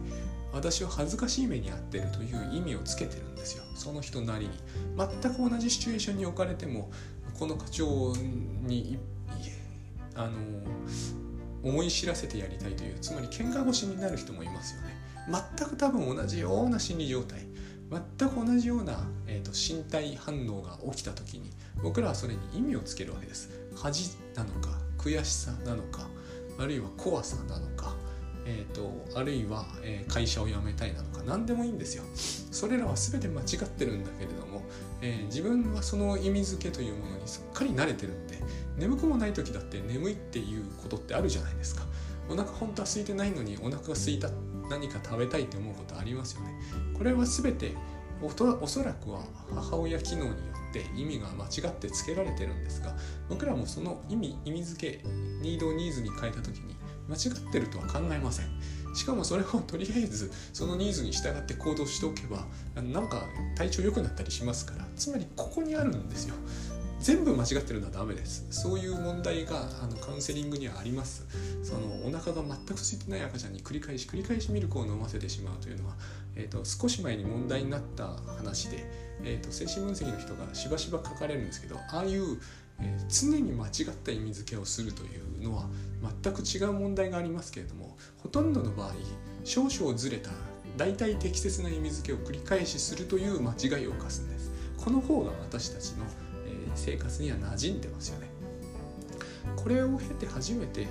[0.52, 3.64] 私は恥ずかしい目に遭ってるという意味をつけてるんですよ。
[3.74, 4.50] その人なりに。
[4.96, 6.90] 全く同じシチュエーションに置かれても
[7.38, 8.14] この課長
[8.62, 8.98] に
[10.14, 10.32] あの
[11.62, 14.96] 思い知らせてやりたいというつまり喧嘩腰になる人もいますよね。
[15.56, 17.46] 全く多分同じような心理状態。
[18.18, 21.50] 全く同じような、えーと、身体反応が起きた時に
[21.82, 23.50] 僕らはそれに意味をつけるわけです。
[23.76, 26.08] 恥なのか悔しさなのか
[26.58, 27.94] あるいは怖さなのか。
[28.50, 32.04] えーと、あるいは、えー、会社を辞めたいなのか何でもいいんですよ。
[32.50, 34.62] それらは全て間違ってるんだけれども、
[35.02, 38.42] えー、自分はその意味付けというものにすっかり慣れてるんで
[38.78, 41.82] 眠くもない時だって眠いっていうことってあるじゃないですか。
[42.30, 44.30] お腹本当は空いてないのにお腹が空いた
[44.70, 46.58] 何か食べたいって思うことありますよね。
[46.96, 47.74] これは全て
[48.22, 48.26] お
[48.62, 49.20] おそらくは
[49.54, 50.36] 母親機能によ
[50.70, 52.96] って意味が間違ってつけられてるんですが
[53.28, 55.04] 僕らもその意味意味付け
[55.40, 56.77] ニードニーズに変えた時に
[57.08, 58.46] 間違ってるとは考えません。
[58.94, 62.46] しかもそれをとりあえずそのニーズに従って行動しておけば
[62.82, 63.22] なんか
[63.56, 66.34] 体調良くなったりしますからつまりここにあるんですよ。
[67.00, 68.44] 全部間違ってるのはダメです。
[68.50, 71.26] そういう問題があのカウンセリングにはあります。
[71.62, 75.94] そのお腹が全く空いてない赤ちゃんに繰り返し繰り返しミルクを飲ませてしまうというのは、
[76.34, 78.84] えーと、少し前に問題になった話で、
[79.22, 82.40] えーと、精神分析の人がしばしば書かれるんですけどああいう、
[82.80, 83.72] え、常に間違っ
[84.04, 85.68] た意味付けをするというのは
[86.22, 88.92] 全く違う問題がありますけれどもほとんどの場合
[89.44, 90.30] 少々ずれた
[90.76, 94.50] 大体適切な意味付けを繰り返しするという間違いを犯すんです。
[94.76, 96.04] この方が私たちの
[96.46, 98.28] え生活には馴染んでますよね。
[99.56, 100.86] これを経て初めて、え、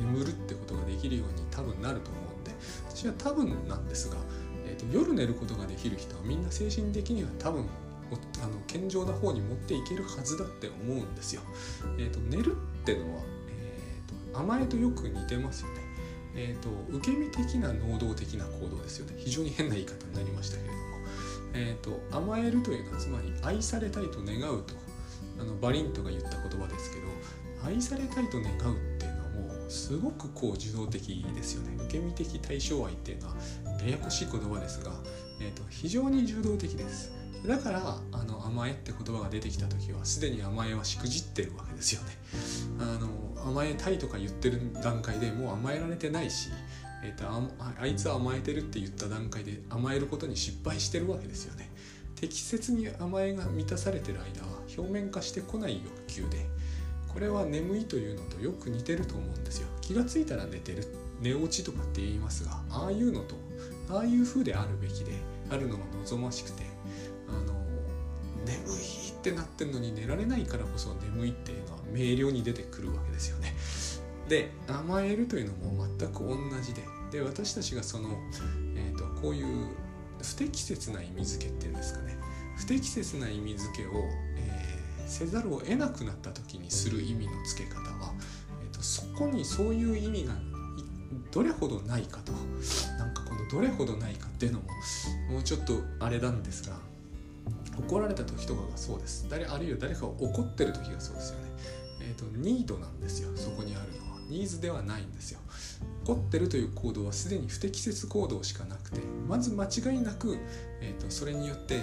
[0.00, 2.52] 眠るってことができるように多分なると思うんで
[2.88, 4.16] 私は多分なんですが、
[4.66, 7.66] えーと、夜寝ることができる人はみんな精神的には多分
[8.42, 11.42] あの健常な方に持っていけるはずだって思うんですよ。
[11.98, 15.80] えーと、寝るってのは、えーと、甘えとよく似てますよね。
[16.34, 19.14] えーと、受け身的な能動的な行動ですよね。
[19.18, 20.88] 非常に変な言い方になりましたけれども。
[21.54, 24.74] えー、と甘えるというのはつまり愛されたいと願うと
[25.40, 27.06] あのバリントが言った言葉ですけど
[27.64, 33.34] 愛されたいと願うっていうのはもうすごくこう受動的ですよね受け身的対象愛っていうのは
[33.82, 34.92] ややこしい言葉ですが、
[35.40, 37.12] えーと、非常に受動的です
[37.46, 42.08] だからあの甘えって言葉が出てきた時はすでに甘えはしくじってるわけですよね。
[42.80, 43.08] あの
[43.48, 46.50] 甘えたいとか言ってる段階でもう甘えられてないし、
[47.04, 51.70] えーと、ああいつは甘えてるって言った段階で甘えることに失敗してるわけですよね。
[52.16, 56.46] 適切に甘えが満たされてる間は表面化してこない欲求で
[57.06, 59.68] これは眠いというのとよく似てると思うんですよ。
[59.80, 60.86] 気がついたら寝てる
[61.20, 63.36] 寝落ちとかって言いますがああいうのと
[63.90, 65.12] ああいう風であるべきで
[65.50, 66.62] あるのが望ましくて
[68.48, 73.54] 眠いってなってんのに寝られないからこそ眠いっていうのは明瞭に出てくるわけですよね。
[74.28, 76.82] で甘えるというのも全く同じで。
[77.10, 78.10] で私たちがその、
[78.76, 79.68] えーとこういう
[80.22, 82.18] 不適切な意味付けっていうんですかね。
[82.56, 83.90] 不適切な意味付けを、
[84.36, 88.12] えー、せざるを得なくなった時にする意味の付け方は、
[88.62, 90.34] えーと、そこにそういう意味が
[91.30, 92.32] どれほどないかと。
[92.98, 94.66] なんかこのどれほどないかっていうのも
[95.30, 96.76] もうちょっとあれなんですが
[97.86, 99.26] 怒られた時とかがそうです。
[99.28, 101.50] 誰あるいは誰かが怒ってる時がそうですよね。
[102.00, 103.30] えっ、ー、とニードなんですよ。
[103.36, 104.18] そこにあるのは。
[104.28, 105.40] ニーズではないんですよ。
[106.04, 110.38] 怒ってるという行動はすでに不適切行動しかなくてまず間違いなく、
[110.80, 111.78] えーと、それによって、え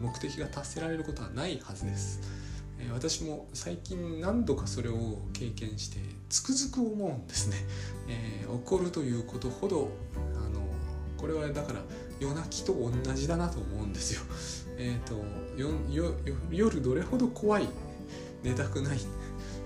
[0.00, 2.20] 目的が達せられることはないはずです、
[2.78, 5.98] えー、私も最近何度かそれを経験して
[6.28, 7.56] つくづく思うんですね、
[8.08, 9.90] えー、怒るということほど
[10.36, 10.62] あの
[11.16, 11.80] これはだから
[12.20, 14.20] 夜泣きと同じだなと思うんですよ。
[14.78, 15.14] えっ、と
[15.60, 16.14] よよ
[16.50, 17.68] 夜どれほど怖い
[18.42, 18.98] 寝たくない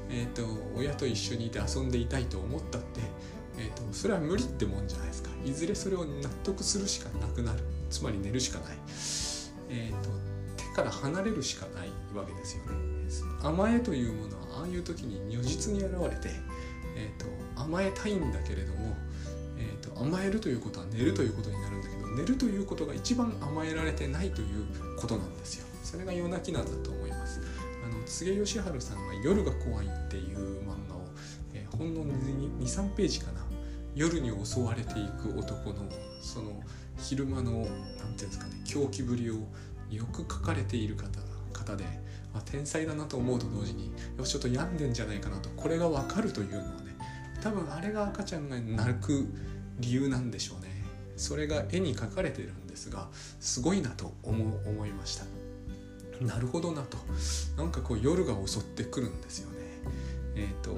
[0.08, 0.42] えーと、
[0.76, 3.00] 親と一緒にいて遊んでいたいと思ったって、
[3.58, 5.30] えーと、それは無理ってもんじゃないですか。
[5.44, 7.60] いずれそれを納得するしかなくなる。
[7.90, 8.78] つまり寝るしかない、
[9.68, 10.10] えーと、
[10.56, 12.72] 手から離れるしかないわけですよね。
[13.42, 16.30] 甘えというものはああいう時に如実に現れて、
[16.96, 17.26] えー、と
[17.60, 18.96] 甘えたいんだけれども、
[19.56, 25.66] えー、と甘えるということは寝るということになるんだけど寝るということが一番甘えられてないということなんですよ。
[25.82, 27.40] それが夜泣きなんだと思います。
[27.85, 31.04] あの柘義治さんが「夜が怖い」っていう漫画を、
[31.54, 33.46] えー、ほんの23ページかな。
[33.94, 35.76] 夜に襲われていく男の
[36.20, 36.62] その
[36.98, 39.35] 昼間の何て言うんですかね狂気ぶりを
[39.90, 41.18] よく書かれている方
[41.54, 41.85] 方で、
[42.35, 46.94] まあ、天才だなと思うと同時によしちょっと病んでんじゃないかなとこれが分かるというのはね
[47.40, 49.26] 多分あれが赤ちゃんが泣く
[49.80, 50.76] 理由なんでしょうね。
[51.16, 53.08] それが絵に描かれてるんですが
[53.40, 55.24] すごいなと思思いました。
[56.20, 56.98] なるほどなと。
[57.56, 59.56] なんかこう夜が襲ってくるんですよね。
[60.36, 60.76] えっ、ー、と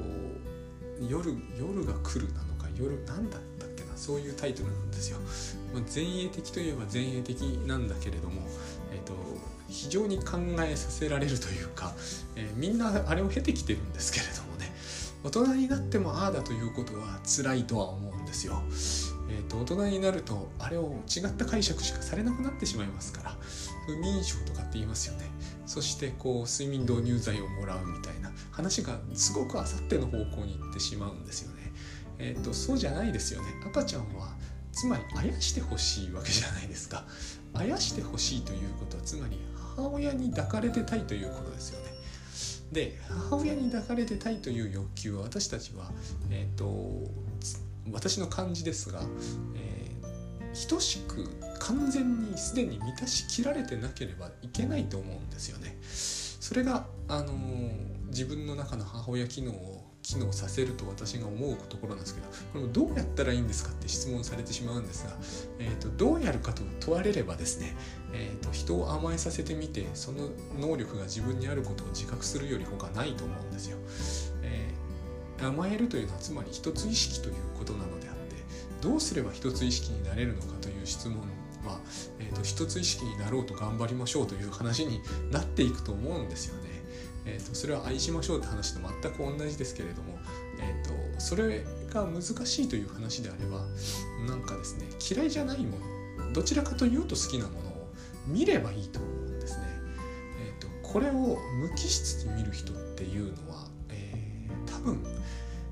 [1.09, 5.19] 夜夜が来るなのか夜なんだったっけなそういうタイトルなんですよ、
[5.73, 8.43] まあ、前衛的といえば前衛的なんだけれども
[8.93, 9.15] えっ、ー、と
[9.69, 11.93] 非常に考えさせられるというか、
[12.37, 14.73] えー、みんなあれを経てきてるんですけれどもね。
[15.25, 18.63] 大人になってもああだということは辛いとは思うんですよ。
[19.31, 23.37] えーと、大人になるとあれを違った解釈しかされなくなってしまいますから
[23.87, 25.31] 不眠症とかって言いますよね。
[25.67, 31.73] そしてこう睡眠導入剤をもらうみたいな話がすごくあさっての方向に行ってしまうんですよね。
[32.19, 33.49] えっ、ー、とそうじゃないですよね。
[33.67, 34.35] 赤ちゃんは
[34.73, 37.05] つまりあやしてほしいわけじゃないですか。
[37.55, 39.39] あやしてほしいということはつまり
[39.77, 41.87] 母親に抱かれてたいということですよね。
[42.73, 45.91] で母親に抱かれてたいという欲求は私たちは
[46.31, 46.65] えっ、ー、と
[47.93, 49.01] 私の感じですが、
[49.55, 51.25] えー、等しく
[51.59, 55.77] 完全にすでに満たしきられてなければいけないと思うんですよね。
[55.83, 65.13] それが、あのー、自分の中の母親機能を機能させると私が思うところなんですけどこれもどうやったらいいんですかって質問されてしまうんですが、
[65.59, 67.77] えーと、どうやるかと問われればですね、
[68.15, 73.77] えーと、人を甘えさせてみてその能力が自分にあることを自覚するより他ないと思うんですよ。
[75.41, 78.37] 甘えるというのはつまり一つ意識ということなのであって
[78.81, 81.19] どうすれば一つ意識になれるのかという質問
[81.65, 81.81] は、
[82.19, 86.79] えーと一つ意識になろうと頑張りましょうという話になっていくと思うんですよね。
[87.29, 90.19] えーと、それは愛しましょうって話と全く同じですけれども、
[90.61, 93.65] えーと、それが難しいという話であれば
[94.27, 95.79] なんかですね嫌いじゃないも
[96.25, 97.89] のどちらかというと好きなものを
[98.27, 99.65] 見ればいいと思うんですね。
[100.41, 105.03] えーと、これを無機質に見る人っていうのは、えー、多分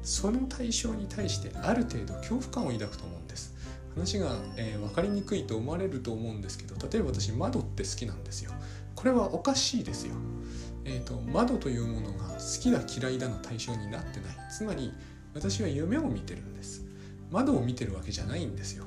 [0.07, 3.55] その対象に対してある程度恐怖感を抱くと思うんです。
[3.95, 8.53] 話が、えー、分かりにくいと思われると思うんですけど例えば私窓って好きなんですよ。
[8.95, 10.15] これはおかしいですよ。
[10.87, 14.93] えーと、窓というものが好きだ嫌いだの対象になってないつまり
[15.35, 16.85] 私は夢を見てるんです
[17.31, 18.85] 窓を見てるわけじゃないんですよ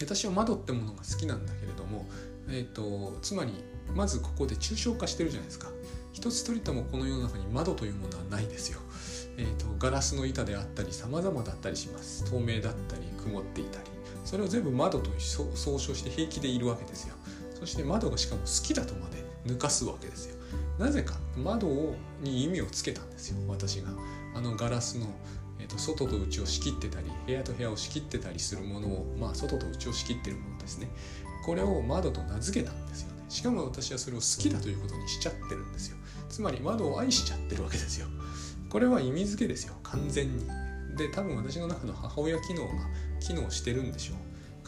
[0.00, 2.06] 私は窓ってものが好きなんだけれども、
[2.48, 3.52] えーと、つまり
[3.94, 5.68] まずここで抽象化してるじゃないですか
[6.12, 8.80] 一つとりともこの世の中に窓というものはないですよ、
[9.38, 12.24] えーと、ガラスの板であったり様々だったりします。
[12.28, 13.84] 透明だったり曇っていたり。
[14.24, 17.14] それを全部窓と総称して平気でいるわけですよ。
[17.58, 20.36] そして窓がしかも好きだとまで抜かすわけですよ。
[20.78, 23.90] なぜか窓に意味をつけたんですよ私が。
[24.34, 25.06] あのガラスの、
[25.60, 30.90] えーと、外と内を仕切ってたり部屋と部屋を仕切ってたりするものをまあ外と内を仕切ってるものですね。
[31.46, 33.24] これを窓と名付けたんですよね。
[33.28, 35.96] しかも私はそれを好きだということにしちゃってるんですよ。
[36.28, 38.08] つまり窓を愛しちゃってるわけですよ。
[38.70, 39.74] これは意味付けですよ。
[39.82, 40.46] 完全に。
[40.96, 42.72] で多分私の中の母親機能が
[43.20, 44.16] 機能してるんでしょう。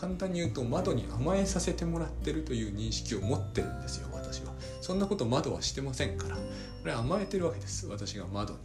[0.00, 4.52] 簡単に言うと窓に甘えさせてもらってるという認識を持ってるんですよ私は。
[4.80, 6.36] そんなこと窓はしてませんから。
[6.36, 6.40] こ
[6.86, 8.60] れ甘えてるわけです私が窓に。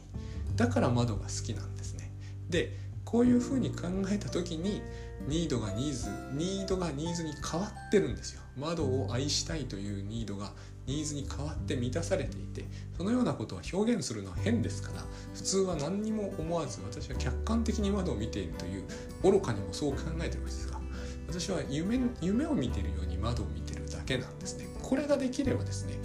[0.55, 2.11] だから窓が好きなんですね。
[2.49, 4.81] でこういうふうに考えた時に
[5.27, 8.41] ニードがニーズニードがニーズに変わってるんですよ。
[8.57, 10.51] 窓を愛したいというニードが
[10.87, 12.65] ニーズに変わって満たされていて
[12.97, 18.83] そのようなことは表現するのは変ですから普通は何にも思わず私は客観的に窓を見ているという
[19.23, 20.79] 愚かにもそう考えてるわけですが
[21.27, 24.67] 私は夢夢を見ているように窓を見てるだけなんですね。
[24.81, 25.95] これができればですね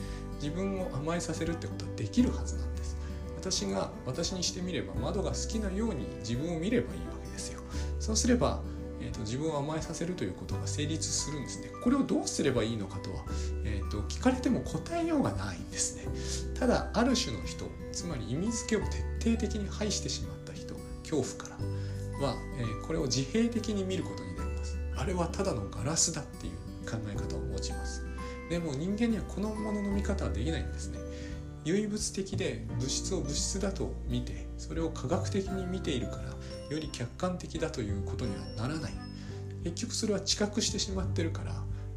[0.41, 2.70] 自分を甘えさせるってことはできるはずなんです。
[3.41, 7.61] 私が私にしてみれば窓が好きなように自分を見ればいいわけですよ。
[7.99, 8.61] そうすれば、
[9.01, 11.71] えーと、自分を甘えさせるということが成立するんですね。
[11.83, 13.25] これをどうすればいいのかとは、
[13.65, 16.05] えーと、聞かれても答えようがないんですね。
[16.59, 18.87] ただある種の人つまり意味付けを
[19.21, 21.57] 徹底的に排してしまった人恐怖か
[22.21, 24.79] らは、えー、これを自閉的に見ることになります。
[24.97, 26.53] あれはただのガラスだっていう
[26.85, 28.05] 考え方を持ちます。
[28.51, 31.00] でも人間にはこのものの見方はできないんですね。
[31.65, 36.23] 唯物的で物質を物質だと見てそれを科学的に見ているから
[36.75, 38.93] より客観的だということにはならない。
[39.65, 41.53] 結局それは知覚してしまってるから、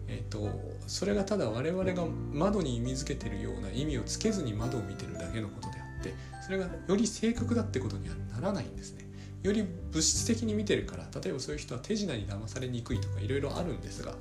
[0.08, 0.49] えーと、
[0.86, 9.04] それがただ我々が窓に意味づけてるような意味をつけずに窓を見てるだけのことであってそれがより正確だってことにはならないんですね。
[9.43, 14.15] より物質的に見てるから例えばそういう人は手品に騙されにくいとかいろいろあるんですが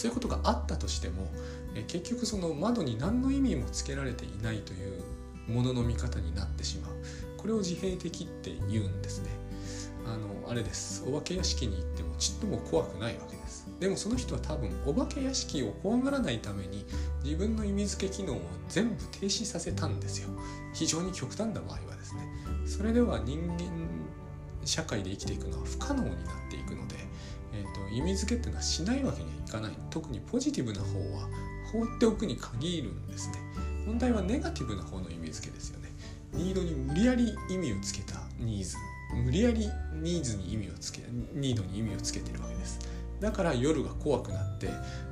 [0.00, 1.30] そういうことがあったとしても
[1.74, 5.02] え結局その窓に何の意味もつけられていないという
[5.46, 6.92] ものの見方になってしまう。
[7.36, 9.28] これを自閉的って言うんですね。
[10.06, 11.04] あのあれです。
[11.06, 13.68] お化け屋敷に行ってもちっとも怖くないわけです。
[13.78, 16.86] でもその人は多分お化け屋敷を怖がらないために
[17.22, 20.30] 自分の意味付け機能を全部停止させたんですよ。
[20.72, 22.26] 非常に極端な場合はですね。
[22.66, 23.70] それでは人間
[24.64, 26.96] 社会で生きていくのは不可能になっていくので
[27.52, 29.72] えーと、意味付けっていうのはしないわけにはいかない。
[29.90, 31.28] 特にポジティブな方は
[31.72, 33.34] 放っておくに限るんですね。
[33.86, 35.90] 問題はネガティブな方の意味付けですよね。
[36.32, 38.76] ニードに無理やり意味をつけたニーズ。
[39.14, 41.02] 無理やりニーズに意味をつけ
[41.34, 42.78] ニードに意味をつけてるわけです。
[43.20, 44.68] だから夜が怖くなって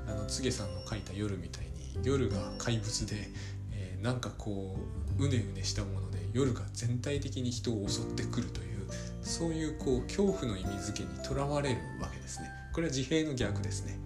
[0.07, 3.29] あの柘さんの書いた夜みたいに夜が怪物で、
[3.73, 4.77] えー、なんかこ
[5.19, 8.68] ううねうねしたもので夜が全体的に人を襲ってくるという
[9.29, 12.49] そういうこう恐怖の意味付けにとらわれるわけですね。
[12.73, 13.99] これは自閉の逆ですね、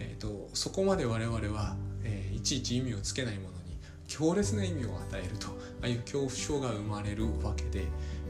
[0.00, 5.50] えーと、そこまで我々は、えー、いちいち意味をつけないものに強烈な意味を与えるとあ
[5.82, 7.84] あいう恐怖症が生まれるわけで、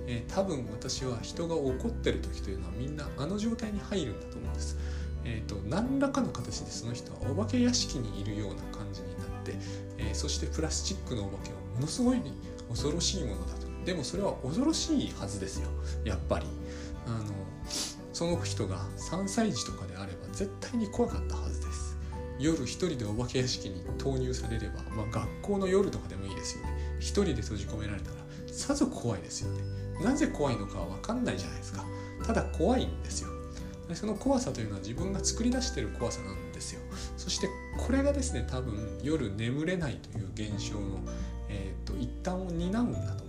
[0.06, 4.76] えー、多分私は人が怒ってる時というのはみんなあの状態に入るんだと思うんです。
[5.24, 9.54] えーと、何らかの形でその人はお化け屋敷にいるような感じになって、
[9.96, 12.20] えー、そしてプラスチックのお化けはものすごい
[12.68, 13.63] 恐ろしいものだと。
[13.84, 15.68] でもそれは恐ろしいはずですよ。
[16.04, 16.46] やっぱり。
[17.06, 17.34] あの
[18.14, 21.96] その人が3歳児とかであれば絶対に怖かったはずです。
[22.38, 26.70] 夜一人でお化け屋敷に投入されれば、まあ、学校の夜とかでもいいですよね。
[26.98, 28.16] 一人で閉じ込められたら
[28.46, 29.62] さぞ怖いですよね。
[30.04, 31.84] なぜ怖いのかは分かんないじゃないですか。
[32.24, 33.30] ただ怖いんですよ。
[33.88, 36.80] でその怖さというのは自分が作り出してる怖さなんですよ。
[37.16, 41.00] そしてこれがですね多分夜眠れないという現象の、
[41.48, 43.23] えーと、一端を担うんだと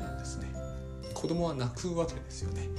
[1.15, 2.69] 子供は泣くわけですよね。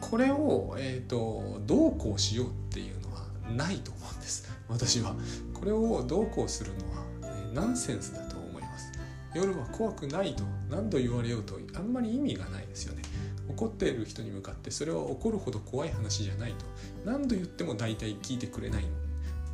[0.00, 3.24] これを、えーと、どうこうしようっていうのは
[3.56, 4.48] ないと思うんです。
[4.68, 5.16] 私は。
[5.54, 8.92] これをどうこうするのは、え、ナンセンスだと思います。
[9.34, 13.02] 夜は怖くないと何度言われようとあんまり意味がないですよね。
[13.48, 16.64] 怒っている人に向かってそれは怒るほど怖い話じゃないと。
[17.04, 18.84] 何度言っても大体聞いてくれない。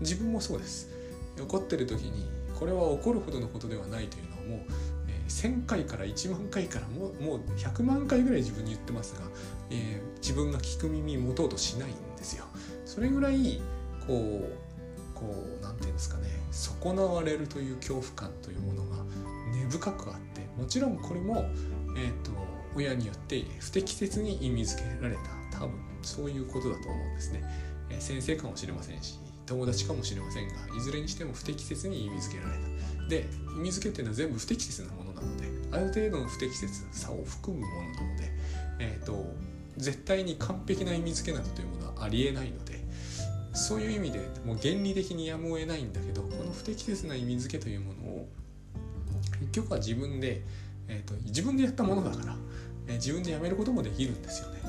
[0.00, 0.90] 自分もそうです。
[1.40, 4.99] 怒ってる時にこれは怒るほどのことではないというのはもう、
[5.30, 9.22] 1000回から1万回からもうもう100万回ぐらい自分に言ってますが、
[9.70, 12.44] えー、自分が聞く耳持とうとしないんですよ。
[12.84, 13.60] それぐらい
[14.06, 14.50] こ
[15.22, 19.04] う何て言うんですかね損なわれるという恐怖感というものが
[19.52, 21.44] 根深くあってもちろんこれも、
[21.96, 22.30] えーと
[22.74, 25.16] 親によって不適切に意味付けられ
[25.50, 25.72] た多分
[26.02, 27.42] そういうことだと思うんですね、
[27.90, 33.08] えー、先生かもしれませんし友達かもしれませんがいずれにしても不適切に意味付けられた。
[33.08, 33.26] で
[33.58, 38.30] 意味付けっていうのは全部不適切なものなのである程度の不適切さを含むものなので、
[38.78, 39.24] えーと、
[39.76, 42.80] 絶対に完璧な意味付けなどというものはありえないので
[43.52, 48.28] そういう意味でもう原理的にやむを得ないんだけどこの不適切な意味付けというものを
[49.40, 50.42] 結局は自分で、
[50.88, 52.36] えーと自分でやったものだから
[52.90, 54.60] え自分でやめることもできるんですよね。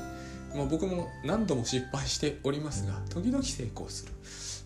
[0.54, 4.12] まあ、僕も何度も失敗しておりますが時々成功する。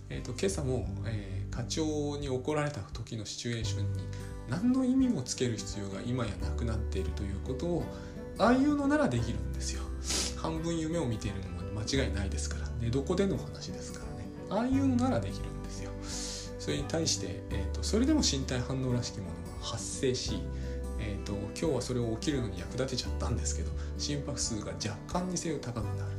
[0.09, 4.05] えーと、今朝も、えー、課長に怒られた時のシチュエーションに
[4.49, 7.85] 何の意味もつける必要が今やなくなっているということを
[8.39, 9.83] ああいうのならできるんですよ。
[10.37, 15.91] 半分夢を見ているのも間違いないですから寝床での話ですからねああいうのならできるんですよ。
[16.59, 19.31] それに対して、えーとそれでも身体反応らしきもの
[19.61, 20.41] が発生し
[20.99, 26.11] えーと、今日はそれを起きるのに役立てちゃったんですけど心拍数が若干にせよ高くなる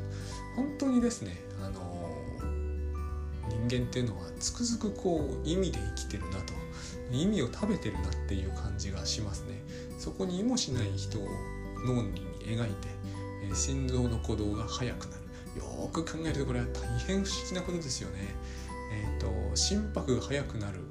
[0.56, 6.54] 本当にですね、あのー、人間っていうのはつくづくこう意味で生きてるなと
[7.12, 9.62] 意味を食べてるなっていう感じがしますね。
[9.98, 11.28] そこに意もしない人を
[11.86, 12.88] 脳裏に描いて、
[13.44, 15.28] えー、心臓の鼓動が速くなる。
[15.58, 18.36] よく考えるとこれは大変不思議なことですよね。
[18.92, 20.82] えっ、ー、と心拍が速くなる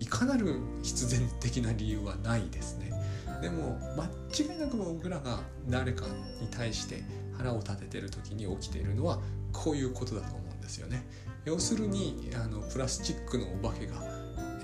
[0.00, 2.92] いかなる必然的な理由はないですね。
[3.40, 6.06] でも間違いなく僕らが誰か
[6.40, 7.02] に対して
[7.36, 9.20] 腹を立ててる時に起きているのは
[9.52, 11.06] こういうことだと思うんですよね。
[11.44, 13.96] 要するにあのプラスチックのお化けが、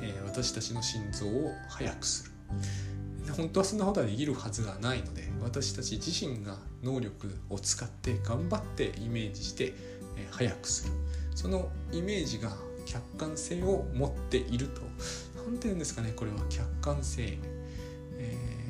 [0.02, 2.30] えー、私たちの心臓を速くする。
[3.36, 9.72] 本当はそんなことはできるはずがないので私たち自身が能力を使って頑張ってイメージして、
[10.16, 10.94] えー、速くする
[11.36, 12.50] そのイメージが
[12.86, 14.80] 客観性を持っていると
[15.46, 17.38] 何て言うんですかねこれは客観性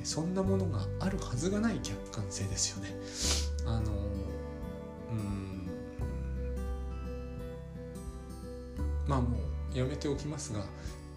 [0.05, 2.95] そんなものがあるはずがない客観性ですよね。
[3.67, 3.93] あの
[5.11, 5.69] うん
[9.07, 9.39] まあも
[9.75, 10.65] うやめておきますが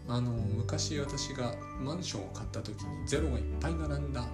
[0.08, 4.26] あの昔私がマンションを買った時にゼロがいっぱい並んだ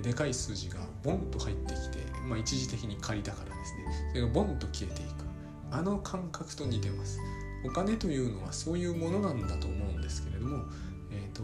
[0.00, 4.10] でかい数字がボンと入ってきて、まあ、一時的に借りたからですね。
[4.10, 5.10] それがボンと消えていく。
[5.72, 7.18] あの感覚と似てます。
[7.64, 10.64] お金というのはそういうものなんだと思うんですけれども、
[11.10, 11.42] えーと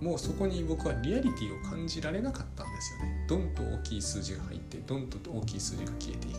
[0.00, 3.26] もうそこに僕はリアリティを感じられなかったんですよね。
[3.28, 6.38] ドンと大きい数字が入ってドンと大きい数字が消えていく。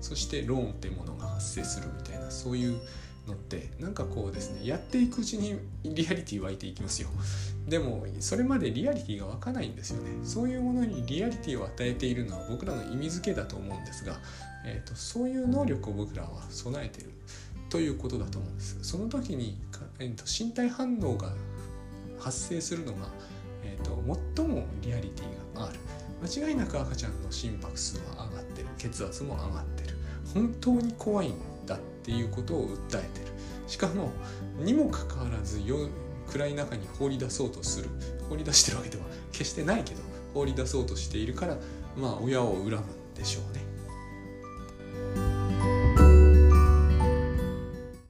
[0.00, 2.80] そしてローンってものが発生するみたいなそういう
[3.26, 7.08] のってなんかこうですねやっていくうちにリアリティ湧いていきますよ。
[7.68, 10.10] でもそれまでリアリティが湧かないんですよね。
[10.22, 14.18] そういうものにリアリティを与えているのは僕らの意味付けだと思うんですが、
[14.64, 17.10] えーと、そういう能力を僕らは備えてる
[17.68, 18.78] ということだと思うんです。
[18.82, 19.58] その時に、
[19.98, 21.32] えーと身体反応が
[22.18, 23.08] 発生するのが、
[23.64, 24.02] えーと、
[24.36, 25.78] 最もリアリティがある。
[26.22, 28.68] 間違いなく赤ちゃんの心拍数は上がってる。
[28.78, 29.96] 血圧も上がってる。
[30.32, 31.34] 本当に怖いん
[31.66, 33.26] だっていうことを訴えてる。
[33.66, 34.12] しかも
[34.58, 35.60] にもかかわらず
[36.28, 37.88] 暗い中に放り出そうとする。
[38.28, 40.00] 放り出してるわけでは決してないけど
[40.34, 41.56] 放り出そうとしているから
[41.96, 42.82] まあ親を恨むん
[43.14, 43.65] でしょうね。